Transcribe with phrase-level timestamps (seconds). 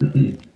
[0.00, 0.53] 嗯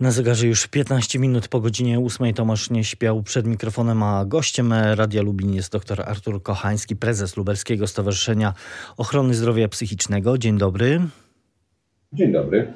[0.00, 4.72] Na zegarze już 15 minut po godzinie 8 Tomasz nie śpiał przed mikrofonem, a gościem
[4.72, 8.54] Radia Lubin jest dr Artur Kochański, prezes Lubelskiego Stowarzyszenia
[8.96, 10.38] Ochrony Zdrowia Psychicznego.
[10.38, 11.00] Dzień dobry.
[12.12, 12.72] Dzień dobry.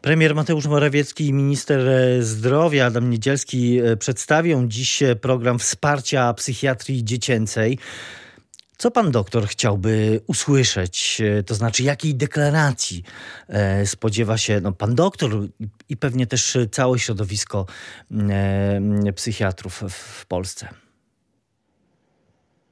[0.00, 1.80] Premier Mateusz Morawiecki i minister
[2.20, 7.78] zdrowia Adam Niedzielski przedstawią dziś program wsparcia psychiatrii dziecięcej.
[8.82, 11.22] Co pan doktor chciałby usłyszeć?
[11.46, 13.02] To znaczy, jakiej deklaracji
[13.48, 15.30] e, spodziewa się no, pan doktor
[15.88, 17.66] i pewnie też całe środowisko
[18.30, 20.68] e, psychiatrów w Polsce?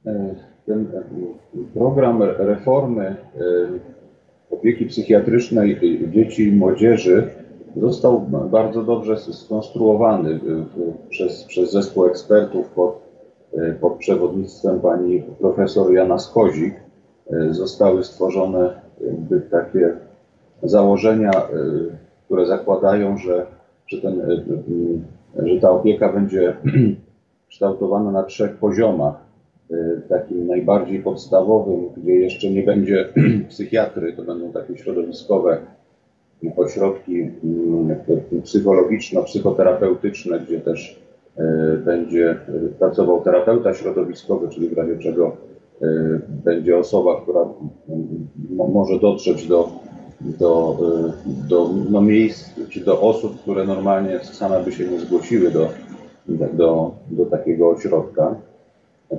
[0.05, 0.35] E,
[0.65, 0.87] ten
[1.73, 3.15] program reformy
[4.49, 5.79] opieki psychiatrycznej
[6.13, 7.29] dzieci i młodzieży
[7.77, 8.19] został
[8.51, 10.39] bardzo dobrze skonstruowany
[11.09, 13.10] przez, przez zespół ekspertów pod E,
[13.81, 16.73] pod przewodnictwem pani profesor Jana Skozik
[17.31, 18.81] e, zostały stworzone
[19.51, 19.93] takie
[20.63, 21.47] założenia, e,
[22.25, 23.45] które zakładają, że,
[23.87, 24.21] że, ten,
[25.43, 26.53] że ta opieka będzie
[27.49, 29.31] kształtowana na trzech poziomach.
[30.09, 33.07] Takim najbardziej podstawowym, gdzie jeszcze nie będzie
[33.49, 35.57] psychiatry, to będą takie środowiskowe
[36.57, 37.29] ośrodki
[38.43, 41.01] psychologiczno-psychoterapeutyczne, gdzie też
[41.85, 42.37] będzie e,
[42.79, 45.37] pracował terapeuta środowiskowy, czyli w razie czego
[45.81, 45.87] e,
[46.45, 47.45] będzie osoba, która
[48.49, 49.69] może dotrzeć do,
[50.21, 50.77] do,
[51.49, 55.69] do no miejsc czy do osób, które normalnie same by się nie zgłosiły do,
[56.53, 58.35] do, do takiego ośrodka.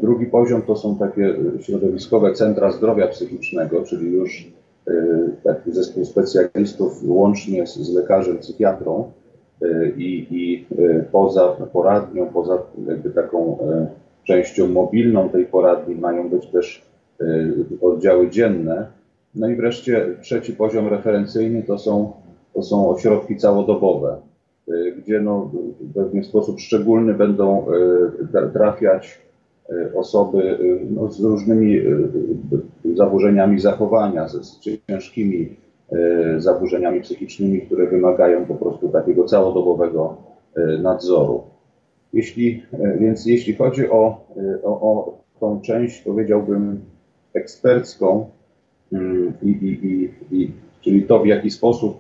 [0.03, 4.53] Drugi poziom to są takie środowiskowe centra zdrowia psychicznego, czyli już
[5.45, 9.13] taki zespół specjalistów łącznie z, z lekarzem psychiatrą,
[9.97, 12.59] i, i e, poza poradnią, poza
[12.89, 13.87] jakby taką e,
[14.25, 16.83] częścią mobilną tej poradni mają być też
[17.21, 17.25] e,
[17.81, 18.87] oddziały dzienne.
[19.35, 22.13] No i wreszcie trzeci poziom referencyjny to są,
[22.55, 24.17] to są ośrodki całodobowe,
[24.99, 25.51] gdzie no,
[25.95, 27.67] pewnie w sposób szczególny będą
[28.53, 29.19] trafiać
[29.95, 30.59] osoby
[30.91, 31.81] no, z różnymi
[32.95, 35.72] zaburzeniami zachowania, z ciężkimi E,
[36.39, 40.17] zaburzeniami psychicznymi, które wymagają po prostu takiego całodobowego
[40.57, 41.43] e, nadzoru.
[42.13, 44.21] Jeśli, e, więc jeśli chodzi o,
[44.63, 46.81] o, o tą część, powiedziałbym,
[47.35, 48.27] ekspercką,
[48.93, 50.11] mm, i, i, i,
[50.43, 50.51] i,
[50.81, 51.99] czyli to, w jaki sposób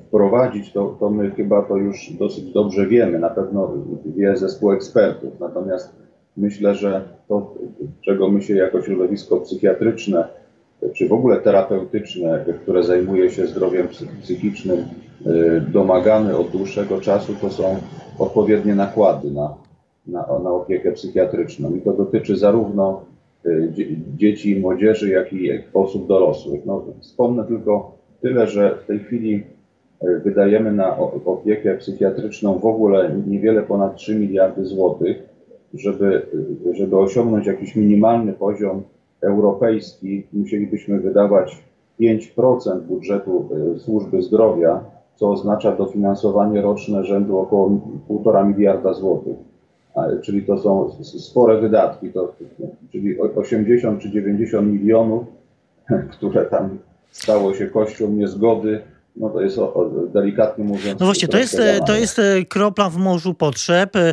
[0.00, 3.18] wprowadzić, to, to my chyba to już dosyć dobrze wiemy.
[3.18, 3.72] Na pewno
[4.16, 5.40] wie zespół ekspertów.
[5.40, 5.92] Natomiast
[6.36, 7.54] myślę, że to,
[8.00, 10.28] czego my się jako środowisko psychiatryczne
[10.94, 13.88] czy w ogóle terapeutyczne, które zajmuje się zdrowiem
[14.22, 14.78] psychicznym,
[15.26, 17.76] y, domagamy od dłuższego czasu, to są
[18.18, 19.54] odpowiednie nakłady na,
[20.06, 21.74] na, na opiekę psychiatryczną.
[21.74, 23.04] I to dotyczy zarówno
[23.46, 23.72] y,
[24.16, 26.66] dzieci i młodzieży, jak i osób dorosłych.
[26.66, 29.42] No, wspomnę tylko tyle, że w tej chwili
[30.04, 35.22] y, wydajemy na opiekę psychiatryczną w ogóle niewiele ponad 3 miliardy złotych,
[35.74, 36.26] żeby,
[36.72, 38.82] żeby osiągnąć jakiś minimalny poziom
[39.22, 41.62] europejski musielibyśmy wydawać
[42.00, 44.84] 5% budżetu e, służby zdrowia,
[45.14, 47.80] co oznacza dofinansowanie roczne rzędu około
[48.10, 49.36] 1,5 miliarda złotych.
[50.22, 52.32] Czyli to są spore wydatki, to,
[52.92, 55.24] czyli 80 czy 90 milionów,
[56.12, 56.78] które tam
[57.10, 58.80] stało się kością niezgody,
[59.16, 61.00] no to jest o, o, delikatnie mówiąc.
[61.00, 63.96] No właśnie, to jest, to jest e, kropla w morzu potrzeb.
[63.96, 64.12] E,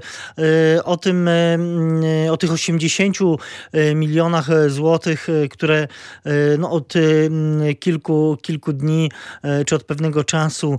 [0.84, 3.18] o tym, e, o tych 80
[3.96, 5.88] milionach złotych, które
[6.60, 6.94] no od
[7.80, 9.12] kilku, kilku dni,
[9.66, 10.78] czy od pewnego czasu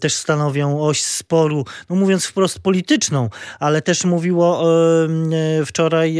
[0.00, 3.28] też stanowią oś sporu, no mówiąc wprost polityczną,
[3.60, 4.62] ale też mówiło
[5.66, 6.16] wczoraj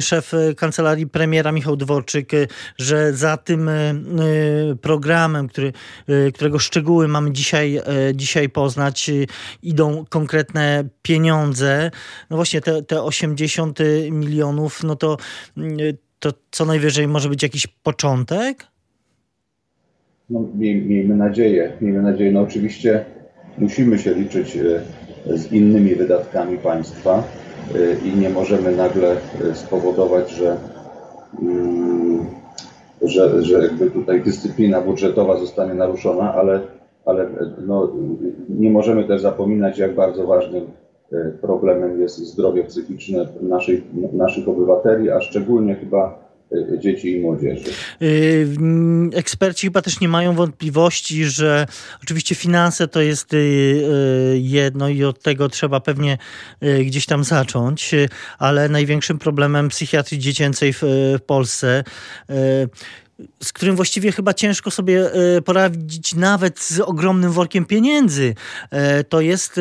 [0.00, 2.30] szef kancelarii premiera Michał Dworczyk,
[2.78, 3.70] że za tym
[4.80, 5.72] programem, który
[6.32, 7.82] którego szczegóły mamy dzisiaj, e,
[8.14, 9.12] dzisiaj poznać, e,
[9.62, 11.90] idą konkretne pieniądze.
[12.30, 13.78] No właśnie te, te 80
[14.10, 15.16] milionów, no to,
[15.56, 15.78] mm,
[16.18, 18.66] to co najwyżej może być jakiś początek?
[20.30, 22.32] No, miej, miejmy nadzieję, miejmy nadzieję.
[22.32, 23.04] No oczywiście
[23.58, 24.82] musimy się liczyć e,
[25.38, 27.24] z innymi wydatkami państwa
[28.04, 29.16] i nie możemy nagle
[29.54, 30.56] spowodować, że
[31.42, 31.81] mm,
[33.02, 36.60] że, że jakby tutaj dyscyplina budżetowa zostanie naruszona, ale,
[37.04, 37.26] ale
[37.66, 37.88] no,
[38.48, 40.66] nie możemy też zapominać, jak bardzo ważnym
[41.40, 43.82] problemem jest zdrowie psychiczne naszej,
[44.12, 46.18] naszych obywateli, a szczególnie chyba
[46.78, 47.64] dzieci i młodzieży.
[48.02, 48.48] Y,
[49.14, 51.66] eksperci chyba też nie mają wątpliwości, że
[52.02, 56.18] oczywiście finanse to jest y, jedno i od tego trzeba pewnie
[56.86, 57.94] gdzieś tam zacząć,
[58.38, 60.82] ale największym problemem psychiatrii dziecięcej w
[61.26, 61.84] Polsce
[63.42, 65.10] z którym właściwie chyba ciężko sobie
[65.44, 68.34] poradzić nawet z ogromnym workiem pieniędzy.
[69.08, 69.60] To jest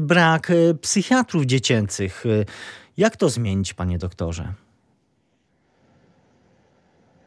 [0.00, 2.24] brak psychiatrów dziecięcych.
[2.96, 4.52] Jak to zmienić, panie doktorze?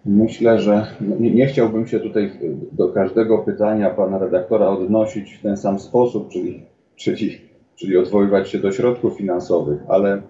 [0.05, 0.87] Myślę, że
[1.19, 2.31] nie, nie, chciałbym się tutaj
[2.71, 6.63] do każdego pytania pana redaktora odnosić w ten sam sposób, czyli,
[6.95, 7.37] czyli,
[7.75, 10.21] czyli odwoływać się do środków finansowych, ale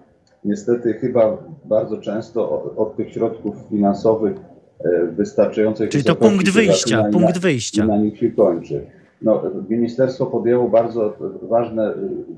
[0.44, 4.36] niestety chyba bardzo często od, tych środków finansowych
[4.84, 5.90] e, wystarczających.
[5.90, 7.86] Czyli to punkt wyjścia, na, punkt wyjścia.
[7.86, 8.86] Na nich się kończy.
[9.22, 11.96] No, ministerstwo podjęło bardzo ważne, e,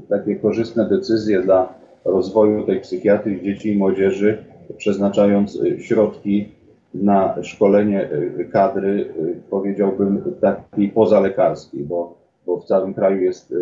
[0.09, 1.75] takie korzystne decyzje dla
[2.05, 4.45] rozwoju tej psychiatrii dzieci i młodzieży,
[4.77, 6.56] przeznaczając e, środki
[7.03, 13.57] na szkolenie y, kadry, y, powiedziałbym, takiej pozalekarskiej, bo, bo w całym kraju jest, y,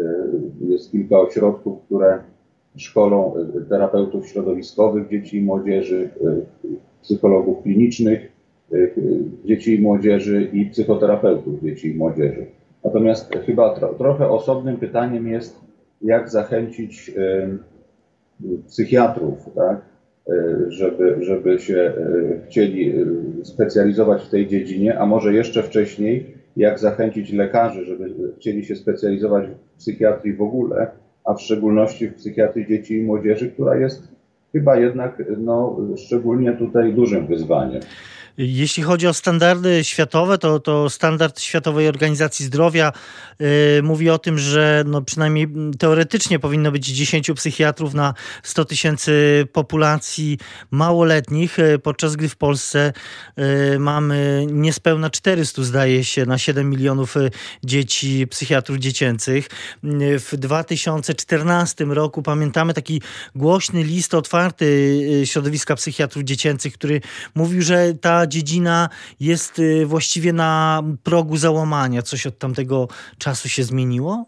[0.61, 2.19] jest kilka ośrodków, które
[2.77, 3.35] szkolą
[3.69, 6.11] terapeutów środowiskowych dzieci i młodzieży,
[7.03, 8.33] psychologów klinicznych
[9.45, 12.47] dzieci i młodzieży i psychoterapeutów dzieci i młodzieży.
[12.85, 15.61] Natomiast chyba tro, trochę osobnym pytaniem jest,
[16.03, 17.13] jak zachęcić
[18.67, 19.94] psychiatrów, tak?
[20.29, 20.35] E,
[20.69, 23.05] żeby, żeby się e, chcieli e,
[23.45, 29.45] specjalizować w tej dziedzinie, a może jeszcze wcześniej, jak zachęcić lekarzy, żeby chcieli się specjalizować
[29.49, 30.91] w psychiatrii w ogóle,
[31.25, 34.15] a w szczególności w psychiatrii dzieci i młodzieży, która jest
[34.53, 37.81] chyba jednak no, szczególnie tutaj dużym wyzwaniem.
[38.39, 42.93] Jeśli chodzi o standardy światowe, to, to standard Światowej Organizacji Zdrowia
[43.41, 45.49] y, mówi o tym, że no przynajmniej
[45.79, 50.39] teoretycznie powinno być 10 psychiatrów na 100 tysięcy populacji
[50.71, 52.93] małoletnich, y, podczas gdy w Polsce
[53.75, 57.31] y, mamy niespełna 400, zdaje się, na 7 milionów y,
[57.65, 59.49] dzieci, psychiatrów dziecięcych.
[59.85, 63.03] Y, w 2014 roku pamiętamy taki
[63.35, 64.65] głośny list otwarty
[65.23, 67.01] y, środowiska psychiatrów dziecięcych, który
[67.35, 68.89] mówił, że ta dziedzina
[69.21, 72.03] jest y, właściwie na progu załamania.
[72.03, 72.89] Coś od tamtego
[73.19, 74.27] czasu się zmieniło?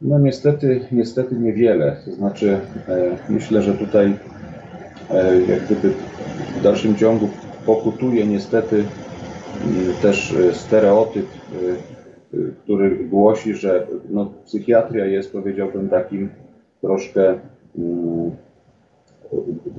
[0.00, 1.96] No niestety, niestety niewiele.
[2.04, 4.16] To znaczy e, myślę, że tutaj
[5.10, 5.94] e, jak gdyby
[6.58, 7.28] w dalszym ciągu
[7.66, 8.84] pokutuje niestety
[10.02, 16.28] też e, stereotyp, e, który głosi, że no, psychiatria jest powiedziałbym takim
[16.80, 17.38] troszkę
[17.78, 18.30] mm,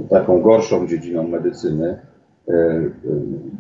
[0.10, 2.00] taką gorszą dziedziną medycyny.
[2.50, 2.92] E, e,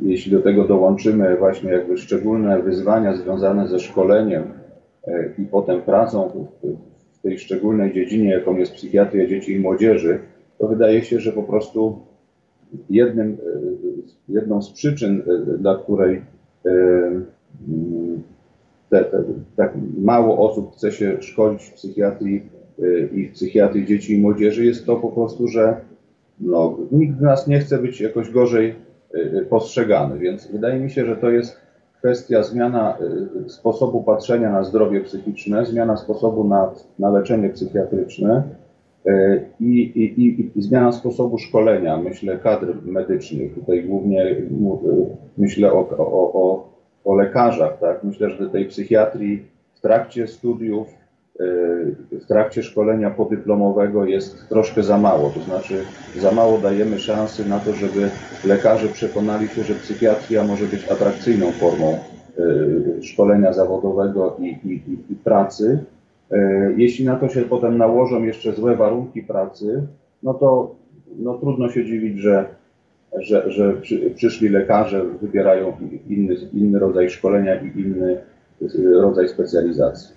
[0.01, 4.43] jeśli do tego dołączymy właśnie jakby szczególne wyzwania związane ze szkoleniem
[5.07, 6.47] e, i potem pracą
[7.13, 10.19] w tej szczególnej dziedzinie, jaką jest psychiatria dzieci i młodzieży,
[10.57, 11.99] to wydaje się, że po prostu
[12.89, 13.37] jednym,
[14.29, 15.21] jedną z przyczyn,
[15.59, 16.21] dla której
[18.89, 19.23] te, te,
[19.55, 22.41] tak mało osób chce się szkolić w psychiatrii
[23.15, 25.81] i w psychiatrii dzieci i młodzieży, jest to po prostu, że
[26.39, 28.75] no, nikt z nas nie chce być jakoś gorzej
[29.15, 31.57] y, y, postrzegany, więc wydaje mi się, że to jest
[31.97, 32.97] kwestia zmiana
[33.45, 38.43] y, sposobu patrzenia na zdrowie psychiczne, zmiana sposobu na, na leczenie psychiatryczne
[39.59, 43.53] i, i, i, i zmiana sposobu szkolenia, myślę, kadr medycznych.
[43.53, 44.35] Tutaj głównie
[45.37, 46.69] myślę o, o, o,
[47.05, 47.79] o lekarzach.
[47.79, 48.03] Tak?
[48.03, 50.87] Myślę, że tej psychiatrii w trakcie studiów
[52.11, 55.29] w trakcie szkolenia podyplomowego jest troszkę za mało.
[55.29, 55.83] To znaczy,
[56.19, 58.09] za mało dajemy szansy na to, żeby
[58.45, 61.97] lekarze przekonali się, że psychiatria może być atrakcyjną formą
[62.39, 65.79] y, szkolenia zawodowego i, i, i pracy.
[66.31, 66.37] Y,
[66.77, 69.87] jeśli na to się potem nałożą jeszcze złe warunki pracy,
[70.23, 70.75] no to
[71.19, 72.45] no trudno się dziwić, że,
[73.19, 75.73] że, że przy, przyszli lekarze wybierają
[76.09, 78.17] inny, inny rodzaj szkolenia i inny
[79.01, 80.07] rodzaj specjalizacji.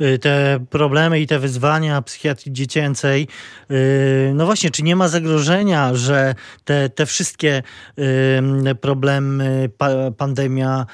[0.00, 3.28] Y, te problemy i te wyzwania psychiatrii dziecięcej,
[3.70, 6.34] y, no właśnie, czy nie ma zagrożenia, że
[6.64, 7.62] te, te wszystkie
[8.68, 9.70] y, problemy
[10.16, 10.86] pandemia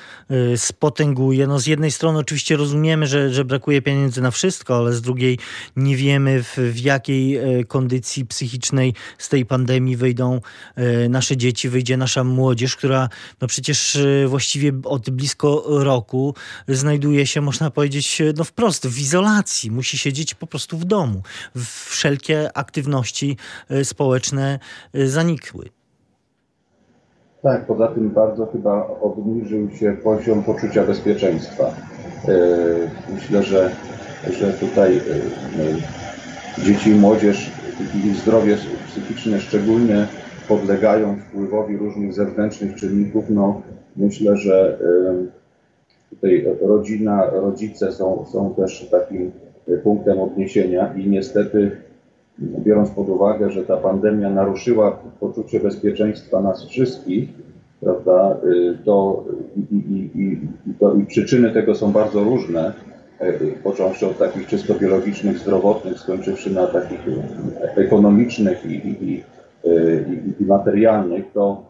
[0.56, 1.46] spotęguje?
[1.46, 5.38] No z jednej strony oczywiście rozumiemy, że, że brakuje pieniędzy na wszystko, ale z drugiej
[5.76, 10.40] nie wiemy w, w jakiej kondycji psychicznej z tej pandemii wyjdą
[11.08, 13.08] nasze dzieci, wyjdzie nasza młodzież, która
[13.40, 16.34] no przecież właściwie od blisko roku
[16.68, 21.22] znajduje się, można powiedzieć, no wprost w izolacji, musi siedzieć po prostu w domu.
[21.86, 23.36] Wszelkie aktywności
[23.70, 24.58] e, społeczne
[24.94, 25.68] e, zanikły.
[27.42, 31.74] Tak, poza tym bardzo chyba obniżył się poziom poczucia bezpieczeństwa.
[33.14, 33.70] Myślę, że,
[34.40, 35.00] że tutaj
[36.58, 37.50] dzieci i młodzież
[38.04, 40.06] ich zdrowie psychiczne szczególnie
[40.48, 43.24] podlegają wpływowi różnych zewnętrznych czynników.
[43.30, 43.62] No,
[43.96, 44.78] myślę, że
[46.10, 49.30] tutaj rodzina, rodzice są, są też takim
[49.82, 51.70] punktem odniesienia i niestety
[52.38, 57.28] biorąc pod uwagę, że ta pandemia naruszyła poczucie bezpieczeństwa nas wszystkich,
[57.80, 58.36] prawda,
[58.84, 59.24] to
[59.56, 60.38] i, i, i,
[60.80, 62.72] to, i przyczyny tego są bardzo różne,
[63.64, 67.00] począwszy od takich czysto biologicznych, zdrowotnych, skończywszy na takich
[67.76, 69.22] ekonomicznych i, i,
[70.40, 71.69] i materialnych, to,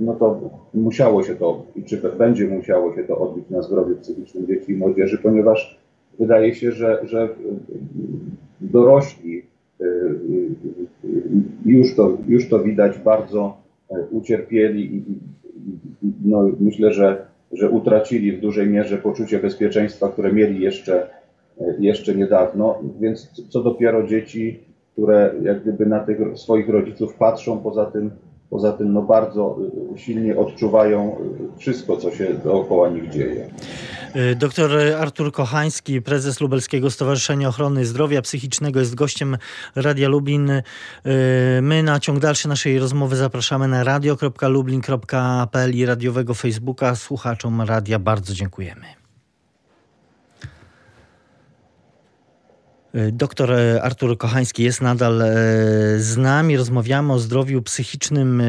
[0.00, 0.40] no to
[0.74, 4.76] musiało się to, i czy będzie musiało się to odbić na zdrowiu psychicznym dzieci i
[4.76, 5.80] młodzieży, ponieważ
[6.18, 7.28] wydaje się, że, że
[8.60, 9.42] dorośli
[11.64, 13.56] już to, już to widać bardzo
[14.10, 15.02] ucierpieli i
[16.24, 21.10] no, myślę, że że utracili w dużej mierze poczucie bezpieczeństwa, które mieli jeszcze,
[21.78, 24.60] jeszcze niedawno, więc co dopiero dzieci,
[24.92, 28.10] które jak gdyby na tych swoich rodziców patrzą, poza tym,
[28.50, 29.58] poza tym no bardzo
[29.96, 31.16] silnie odczuwają
[31.58, 33.50] wszystko, co się dookoła nich dzieje.
[34.16, 39.36] Y, doktor Artur Kochański, prezes Lubelskiego Stowarzyszenia Ochrony Zdrowia Psychicznego jest gościem
[39.74, 40.50] Radia Lublin.
[40.50, 40.62] Y,
[41.62, 46.94] my na ciąg dalszy naszej rozmowy zapraszamy na radio.lublin.pl i radiowego Facebooka.
[46.94, 49.05] Słuchaczom radia bardzo dziękujemy.
[53.12, 55.22] Doktor Artur Kochański jest nadal
[55.98, 56.56] z nami.
[56.56, 58.42] Rozmawiamy o zdrowiu psychicznym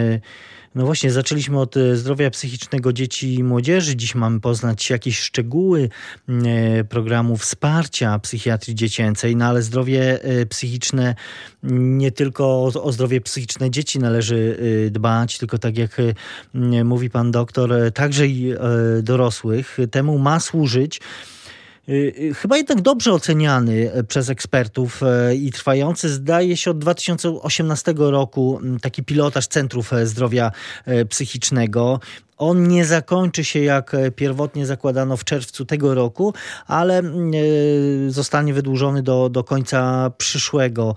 [0.78, 3.96] no właśnie, zaczęliśmy od e, zdrowia psychicznego dzieci i młodzieży.
[3.96, 5.90] Dziś mamy poznać jakieś szczegóły
[6.30, 11.16] e, programu wsparcia psychiatrii dziecięcej, no ale zdrowie e, psychiczne,
[11.64, 14.58] nie tylko o zdrowie psychiczne dzieci należy
[14.92, 15.98] dbać, tylko tak jak
[16.84, 18.54] mówi pan doktor, także i
[19.04, 19.78] dorosłych.
[19.92, 21.02] Temu ma służyć
[22.36, 28.60] chyba jednak dobrze oceniany e, przez ekspertów e, i trwający, zdaje się, od 2018 roku
[28.82, 30.52] taki pilotaż Centrów e, Zdrowia
[31.10, 32.00] Psychicznego.
[32.38, 36.34] On nie zakończy się jak pierwotnie zakładano w czerwcu tego roku,
[36.68, 37.02] ale
[38.08, 40.96] zostanie wydłużony do, do końca przyszłego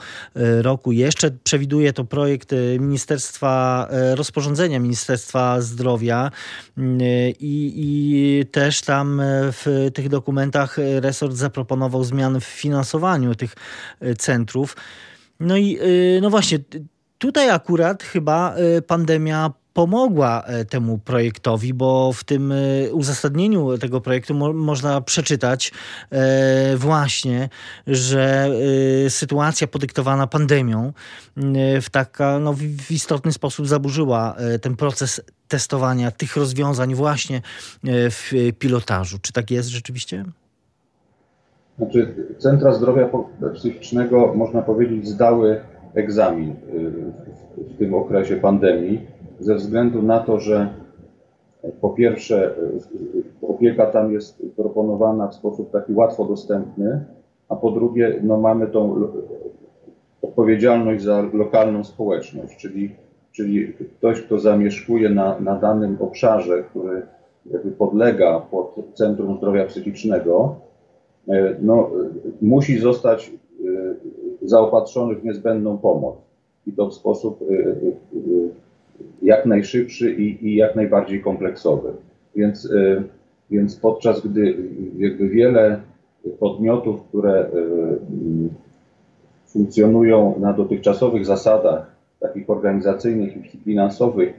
[0.61, 0.93] roku.
[0.93, 6.31] Jeszcze przewiduje to projekt Ministerstwa, rozporządzenia Ministerstwa Zdrowia
[7.41, 13.55] i, i też tam w tych dokumentach resort zaproponował zmiany w finansowaniu tych
[14.01, 14.77] e, centrów.
[15.41, 16.59] No i e, no właśnie,
[17.19, 22.53] tutaj akurat chyba e, pandemia pomogła temu projektowi, bo w tym
[22.93, 25.73] uzasadnieniu tego projektu mo można przeczytać
[26.77, 27.49] właśnie,
[27.87, 28.51] że
[29.09, 30.93] sytuacja podyktowana pandemią
[31.83, 37.43] w, taka, no, w istotny sposób zaburzyła ten proces testowania tych rozwiązań właśnie
[37.85, 39.19] w pilotażu.
[39.23, 40.25] Czy tak jest rzeczywiście?
[41.79, 43.09] Znaczy, centra zdrowia
[43.55, 45.61] psychicznego, można powiedzieć, zdały
[45.95, 46.55] egzamin y,
[47.57, 49.07] w tym okresie pandemii,
[49.41, 50.69] ze względu na to, że
[51.81, 52.51] po pierwsze
[53.43, 57.05] y, opieka tam jest proponowana w sposób taki łatwo dostępny,
[57.49, 59.09] a po drugie no, mamy tą
[60.23, 62.95] odpowiedzialność za lokalną społeczność, czyli,
[63.33, 67.03] czyli ktoś, kto zamieszkuje na, na danym obszarze, który
[67.79, 70.57] podlega pod Centrum Zdrowia Psychicznego,
[71.29, 71.91] E, no,
[72.43, 73.33] musi zostać e,
[74.43, 76.17] zaopatrzony w niezbędną pomoc.
[76.67, 77.75] I to w sposób e,
[79.23, 81.93] jak najszybszy i, i jak najbardziej kompleksowy.
[82.37, 82.73] Więc,
[83.51, 84.57] więc podczas gdy
[84.99, 85.81] jakby wiele
[86.41, 87.47] podmiotów, które
[89.47, 94.35] funkcjonują na dotychczasowych zasadach, takich organizacyjnych i finansowych,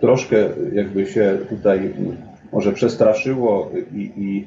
[0.00, 0.36] troszkę
[0.72, 1.94] jakby się tutaj
[2.52, 4.44] może przestraszyło i, i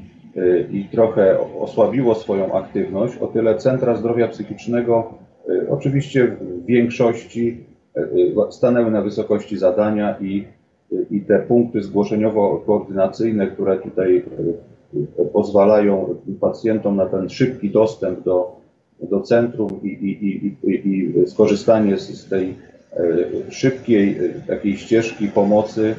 [0.72, 5.14] i trochę osłabiło swoją aktywność, o tyle centra zdrowia psychicznego
[5.50, 7.75] y, oczywiście w większości y, y,
[8.52, 10.48] stanęły na wysokości zadania i,
[11.12, 14.24] i te punkty zgłoszeniowo-koordynacyjne, które tutaj
[15.34, 18.56] pozwalają pacjentom na ten szybki dostęp do,
[19.02, 22.56] do centrum i, i, i, i skorzystanie z, z tej
[23.50, 25.96] szybkiej takiej ścieżki pomocy,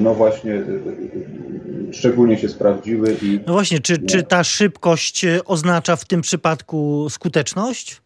[0.00, 0.62] no właśnie
[1.92, 3.16] szczególnie się sprawdziły.
[3.22, 8.02] I, no właśnie, czy, czy ta szybkość e, oznacza w tym przypadku skuteczność?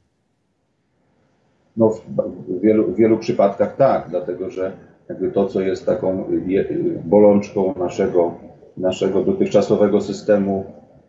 [1.76, 4.73] No w wielu, w wielu przypadkach tak, dlatego że
[5.35, 6.25] to, co jest taką
[7.05, 8.35] bolączką naszego,
[8.76, 10.64] naszego dotychczasowego systemu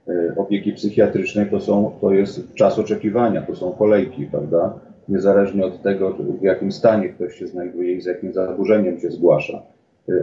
[0.07, 4.79] e, opieki psychiatrycznej, to, są, to jest czas oczekiwania, to są kolejki, prawda?
[5.09, 9.61] Niezależnie od tego, w jakim stanie ktoś się znajduje i z jakim zaburzeniem się zgłasza.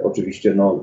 [0.03, 0.83] Oczywiście no,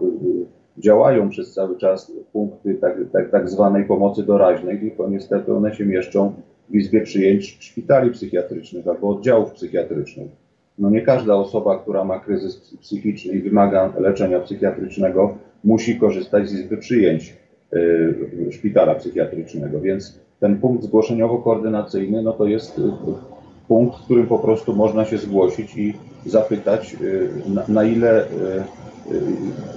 [0.78, 5.86] działają przez cały czas punkty tak, tak, tak zwanej pomocy doraźnej, tylko niestety one się
[5.86, 6.34] mieszczą
[6.70, 10.28] w izbie przyjęć szpitali psychiatrycznych albo oddziałów psychiatrycznych.
[10.80, 16.54] No nie każda osoba, która ma kryzys psychiczny i wymaga leczenia psychiatrycznego, musi korzystać z
[16.54, 17.36] izby przyjęć
[17.74, 22.82] y, szpitala psychiatrycznego, więc ten punkt zgłoszeniowo-koordynacyjny, no to jest y,
[23.68, 25.94] punkt, w którym po prostu można się zgłosić i
[26.26, 28.26] zapytać, y, na, na ile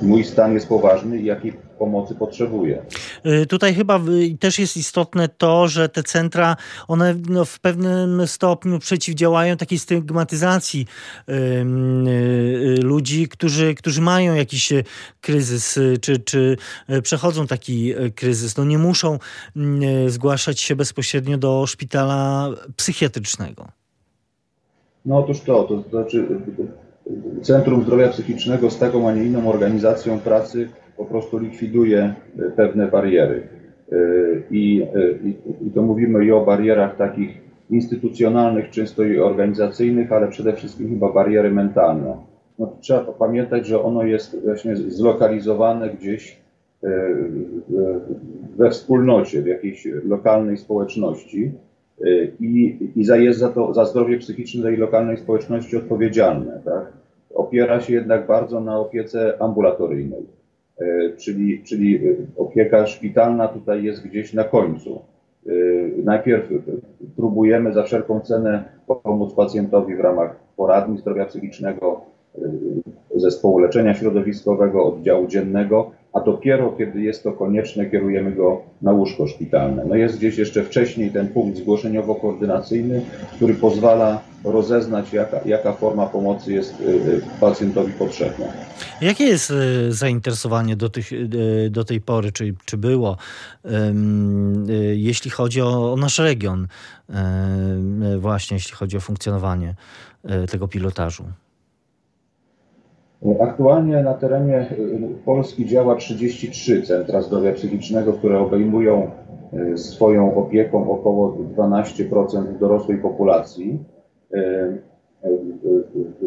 [0.03, 2.83] mój stan jest poważny i jakiej pomocy potrzebuję.
[3.27, 4.01] Y, tutaj chyba
[4.41, 6.57] też jest istotne to, że te centra,
[6.89, 10.87] one no w pewnym stopniu przeciwdziałają takiej stygmatyzacji
[11.29, 11.65] y,
[12.83, 14.73] ludzi, którzy, którzy mają jakiś
[15.21, 16.57] kryzys, czy, czy
[17.03, 18.57] przechodzą taki kryzys.
[18.57, 19.19] No nie muszą
[20.07, 23.69] zgłaszać się bezpośrednio do szpitala psychiatrycznego.
[25.07, 26.27] No otóż to, to znaczy
[27.43, 30.69] Centrum Zdrowia Psychicznego z taką, a nie inną organizacją pracy
[31.01, 33.43] po prostu likwiduje e, pewne bariery.
[33.93, 33.97] E,
[34.51, 35.35] I, e, i,
[35.67, 37.31] I to mówimy i o barierach takich
[37.71, 42.17] instytucjonalnych, często i organizacyjnych, ale przede wszystkim chyba bariery mentalne.
[42.59, 46.41] No, trzeba pamiętać, że ono jest właśnie zlokalizowane gdzieś
[48.57, 51.53] we wspólnocie, w jakiejś lokalnej społeczności
[52.41, 56.61] i, i za, jest za to, za zdrowie psychiczne tej lokalnej społeczności odpowiedzialne.
[56.65, 56.93] Tak?
[57.35, 60.27] Opiera się jednak bardzo na opiece ambulatoryjnej,
[61.17, 62.01] czyli, czyli
[62.37, 65.01] opieka szpitalna tutaj jest gdzieś na końcu.
[65.47, 65.53] E,
[66.05, 66.49] najpierw
[67.17, 68.65] próbujemy za wszelką cenę
[69.03, 72.01] pomóc pacjentowi w ramach poradni zdrowia psychicznego,
[72.39, 72.41] e,
[73.17, 79.27] zespołu leczenia środowiskowego, oddziału dziennego, a dopiero kiedy jest to konieczne, kierujemy go na łóżko
[79.27, 79.85] szpitalne.
[79.89, 83.01] No jest gdzieś jeszcze wcześniej ten punkt zgłoszeniowo-koordynacyjny,
[83.37, 88.47] który pozwala rozeznać, jaka, jaka forma pomocy jest y, y, pacjentowi potrzebna.
[89.01, 91.11] Jakie jest y, zainteresowanie do, tych,
[91.71, 93.17] do tej pory, czy, czy było,
[94.95, 96.67] jeśli chodzi o, o nasz region,
[98.19, 99.75] właśnie jeśli chodzi o funkcjonowanie
[100.51, 101.25] tego pilotażu?
[103.41, 104.75] Aktualnie na terenie
[105.25, 109.11] Polski działa 33 centra zdrowia psychicznego, które obejmują
[109.77, 113.85] swoją opieką około 12% dorosłej populacji.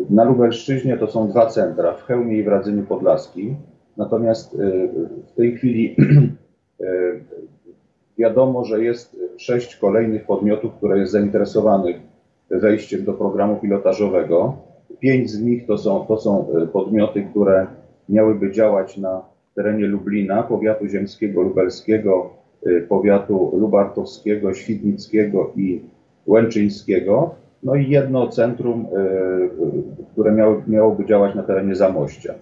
[0.10, 3.56] Na Lubelszczyźnie to są dwa centra, w Chełmie i w Radzyniu Podlaskim.
[3.98, 4.58] Natomiast
[5.28, 5.96] w tej chwili
[8.20, 11.96] wiadomo, że jest sześć kolejnych podmiotów, które jest zainteresowanych
[12.50, 14.58] wejściem do programu pilotażowego.
[15.00, 17.68] Pięć z nich to są, to są podmioty, które
[18.10, 19.22] miałyby działać na
[19.56, 22.30] terenie Lublina, powiatu ziemskiego, lubelskiego,
[22.90, 25.82] powiatu lubartowskiego, świdnickiego i
[26.28, 32.34] łęczyńskiego no i jedno centrum, e, które miało, miałoby działać na terenie Zamościa.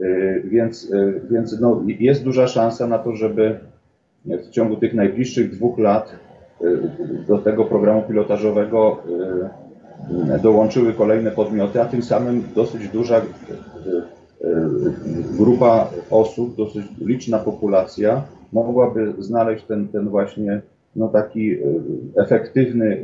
[0.00, 3.58] E, więc, e, więc no, jest duża szansa na to, żeby
[4.24, 6.12] w ciągu tych najbliższych dwóch lat
[7.28, 9.02] do tego programu pilotażowego
[10.42, 13.22] dołączyły kolejne podmioty, a tym samym dosyć duża
[15.38, 20.60] grupa osób, dosyć liczna populacja mogłaby znaleźć ten, ten właśnie
[20.96, 21.56] no, taki
[22.16, 23.02] efektywny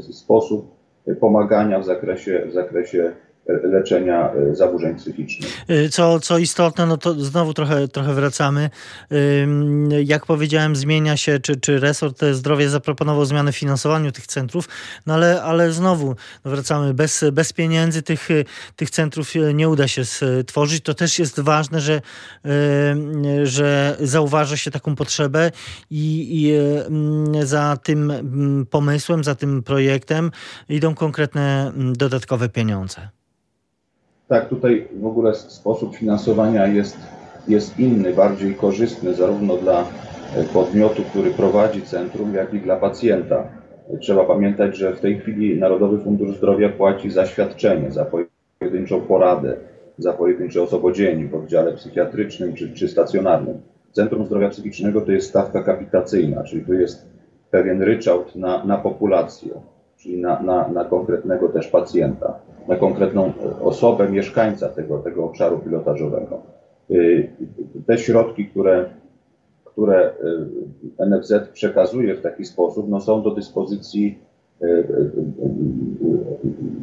[0.00, 0.79] sposób
[1.20, 3.12] pomagania w zakresie, w zakresie
[3.46, 5.64] leczenia e, zaburzeń psychicznych.
[5.68, 8.70] E, co, co istotne, no to znowu trochę, trochę wracamy.
[10.04, 14.68] Jak powiedziałem, zmienia się, czy, czy resort zdrowia zaproponował zmiany w finansowaniu tych centrów,
[15.06, 18.28] no ale, ale znowu no wracamy, bez, bez pieniędzy tych,
[18.76, 20.84] tych centrów nie uda się stworzyć.
[20.84, 22.00] To też jest ważne, że,
[23.42, 25.50] że zauważa się taką potrzebę
[25.90, 26.52] i, i
[27.46, 28.12] za tym
[28.70, 30.30] pomysłem, za tym projektem
[30.68, 33.19] idą konkretne dodatkowe pieniądze.
[34.30, 36.96] Tak, tutaj w ogóle sposób finansowania jest,
[37.48, 43.44] jest inny, bardziej korzystny zarówno dla e, podmiotu, który prowadzi centrum, jak i dla pacjenta.
[44.00, 48.06] Trzeba pamiętać, że w tej chwili Narodowy Fundusz Zdrowia płaci za świadczenie, za
[48.60, 49.56] pojedynczą poradę,
[49.98, 53.60] za pojedyncze osobodzienie w oddziale psychiatrycznym czy, czy stacjonarnym.
[53.92, 57.06] Centrum Zdrowia Psychicznego to jest stawka kapitacyjna, czyli to jest
[57.50, 59.50] pewien ryczałt na, na populację,
[59.96, 66.42] czyli na, na, na konkretnego też pacjenta na konkretną osobę, mieszkańca tego, tego obszaru pilotażowego.
[66.90, 67.30] Y,
[67.86, 68.84] te środki, które,
[69.64, 70.10] które
[71.00, 74.18] y, NFZ przekazuje w taki sposób, no są do dyspozycji
[74.62, 74.84] y,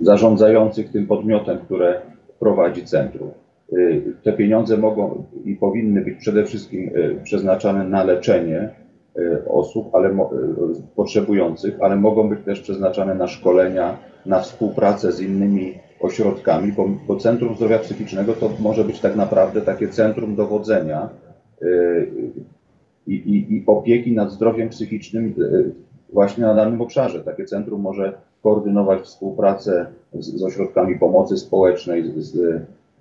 [0.01, 2.01] zarządzających tym podmiotem, które
[2.39, 3.29] prowadzi centrum.
[4.23, 6.91] Te pieniądze mogą i powinny być przede wszystkim
[7.23, 8.69] przeznaczane na leczenie
[9.47, 10.17] osób ale,
[10.95, 13.97] potrzebujących, ale mogą być też przeznaczane na szkolenia,
[14.27, 19.61] na współpracę z innymi ośrodkami, bo, bo Centrum Zdrowia Psychicznego to może być tak naprawdę
[19.61, 21.09] takie centrum dowodzenia
[23.07, 25.33] i, i, i opieki nad zdrowiem psychicznym
[26.13, 27.23] właśnie na danym obszarze.
[27.23, 28.13] Takie centrum może
[28.43, 32.35] koordynować współpracę z, z ośrodkami pomocy społecznej, z, z,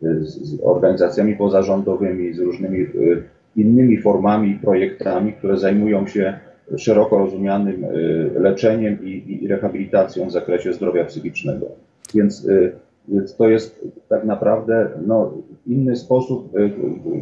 [0.03, 3.23] z, organizacjami pozarządowymi, z różnymi y,
[3.57, 6.39] innymi formami i projektami, które zajmują się
[6.77, 11.67] szeroko rozumianym y, leczeniem i, i rehabilitacją w zakresie zdrowia psychicznego.
[12.15, 12.73] Więc, y,
[13.09, 15.33] więc to jest tak naprawdę no,
[15.67, 16.53] inny sposób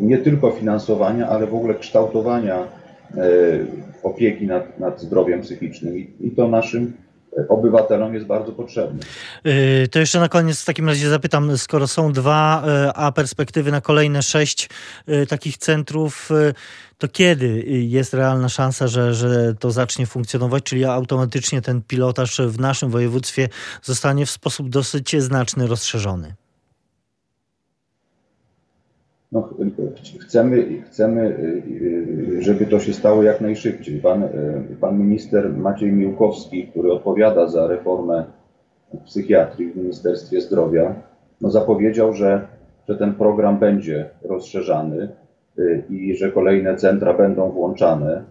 [0.00, 2.68] nie tylko finansowania, ale w ogóle kształtowania
[4.02, 5.98] opieki nad, nad zdrowiem psychicznym.
[5.98, 6.92] I, i to naszym
[7.49, 9.01] obywatelom jest bardzo potrzebny.
[9.47, 13.73] Y, to jeszcze na koniec w takim razie zapytam, skoro są dwa, y, a perspektywy
[13.73, 14.68] na kolejne sześć
[15.09, 16.29] y, takich centrów,
[16.99, 22.61] to kiedy jest realna szansa, że, że to zacznie funkcjonować, czyli automatycznie ten pilotaż w
[22.61, 23.49] naszym województwie
[23.83, 26.35] zostanie w sposób dosyć znaczny rozszerzony?
[29.35, 29.49] no,
[30.20, 31.37] chcemy, chcemy,
[32.38, 34.01] żeby to się stało jak najszybciej.
[34.01, 34.29] Pan,
[34.81, 38.25] pan minister Maciej Miłkowski, który odpowiada za reformę
[39.05, 40.94] psychiatrii w Ministerstwie Zdrowia,
[41.40, 42.47] no zapowiedział, że,
[42.88, 45.09] że ten program będzie rozszerzany
[45.90, 48.25] i że kolejne centra będą włączane.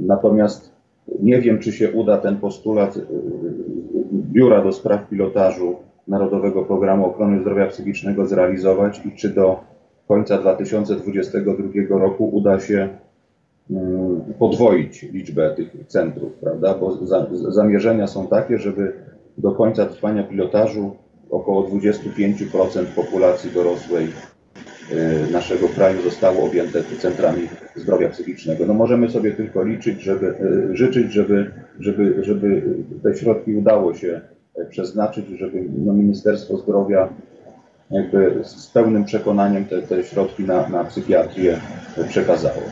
[0.00, 0.72] Natomiast
[1.22, 2.98] nie wiem, czy się uda ten postulat
[4.12, 5.76] Biura do Spraw Pilotażu
[6.08, 9.60] Narodowego Programu Ochrony Zdrowia Psychicznego zrealizować i czy do
[10.08, 12.88] końca 2022 roku uda się
[13.70, 16.74] mm, podwoić liczbę tych centrów, prawda?
[16.74, 17.06] Bo
[17.50, 18.92] zamierzenia są takie, żeby
[19.38, 20.96] do końca trwania pilotażu
[21.30, 28.66] około 25% populacji dorosłej y, naszego kraju zostało objęte centrami zdrowia psychicznego.
[28.66, 30.26] No możemy sobie tylko liczyć, żeby,
[30.70, 32.62] y, życzyć, żeby, żeby, żeby
[33.02, 34.20] te środki udało się
[34.70, 37.08] przeznaczyć, żeby no, Ministerstwo Zdrowia
[37.90, 41.60] jakby z pełnym przekonaniem te, te środki na, na psychiatrię
[42.08, 42.62] przekazało.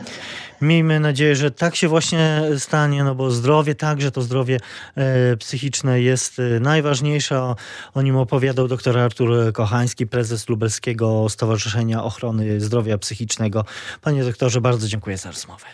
[0.61, 4.57] Miejmy nadzieję, że tak się właśnie stanie, no bo zdrowie, także to zdrowie
[4.95, 7.41] e, psychiczne jest e, najważniejsze.
[7.41, 7.55] O,
[7.93, 13.65] o nim opowiadał dr Artur Kochański, prezes Lubelskiego Stowarzyszenia Ochrony Zdrowia Psychicznego.
[14.01, 15.65] Panie doktorze, bardzo dziękuję za rozmowę.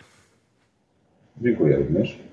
[1.41, 2.30] Dziękuję również.